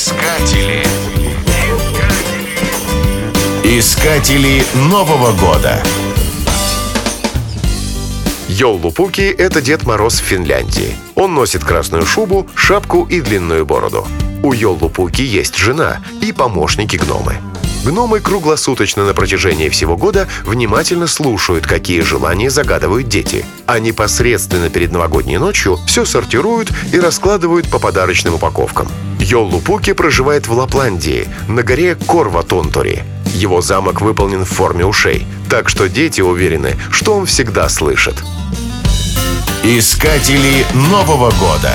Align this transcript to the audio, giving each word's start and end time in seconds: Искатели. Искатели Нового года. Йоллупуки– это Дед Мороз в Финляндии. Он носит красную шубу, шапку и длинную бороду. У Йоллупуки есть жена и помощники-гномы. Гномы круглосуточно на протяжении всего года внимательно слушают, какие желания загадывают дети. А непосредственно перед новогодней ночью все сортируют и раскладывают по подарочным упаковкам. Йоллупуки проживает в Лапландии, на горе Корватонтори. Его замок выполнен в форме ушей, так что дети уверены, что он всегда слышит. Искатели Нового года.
Искатели. 0.00 0.86
Искатели 3.64 4.62
Нового 4.88 5.32
года. 5.32 5.82
Йоллупуки– 8.46 9.22
это 9.38 9.60
Дед 9.60 9.82
Мороз 9.86 10.20
в 10.20 10.22
Финляндии. 10.22 10.94
Он 11.16 11.34
носит 11.34 11.64
красную 11.64 12.06
шубу, 12.06 12.46
шапку 12.54 13.08
и 13.10 13.20
длинную 13.20 13.66
бороду. 13.66 14.06
У 14.44 14.52
Йоллупуки 14.52 15.22
есть 15.22 15.56
жена 15.56 15.98
и 16.22 16.30
помощники-гномы. 16.30 17.34
Гномы 17.84 18.20
круглосуточно 18.20 19.04
на 19.04 19.14
протяжении 19.14 19.68
всего 19.68 19.96
года 19.96 20.28
внимательно 20.44 21.06
слушают, 21.06 21.66
какие 21.66 22.00
желания 22.00 22.50
загадывают 22.50 23.08
дети. 23.08 23.44
А 23.66 23.78
непосредственно 23.78 24.68
перед 24.68 24.92
новогодней 24.92 25.38
ночью 25.38 25.78
все 25.86 26.04
сортируют 26.04 26.72
и 26.92 26.98
раскладывают 26.98 27.70
по 27.70 27.78
подарочным 27.78 28.34
упаковкам. 28.34 28.88
Йоллупуки 29.20 29.92
проживает 29.92 30.46
в 30.46 30.52
Лапландии, 30.52 31.28
на 31.48 31.62
горе 31.62 31.94
Корватонтори. 31.94 33.02
Его 33.34 33.60
замок 33.60 34.00
выполнен 34.00 34.44
в 34.44 34.48
форме 34.48 34.84
ушей, 34.84 35.26
так 35.48 35.68
что 35.68 35.88
дети 35.88 36.20
уверены, 36.20 36.76
что 36.90 37.14
он 37.14 37.26
всегда 37.26 37.68
слышит. 37.68 38.16
Искатели 39.62 40.64
Нового 40.90 41.30
года. 41.32 41.72